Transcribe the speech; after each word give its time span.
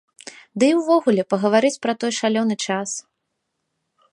Ды 0.61 0.69
і 0.71 0.77
ўвогуле, 0.77 1.25
пагаварыць 1.33 1.79
пра 1.83 1.93
той 2.05 2.11
шалёны 2.21 2.55
час. 2.69 2.89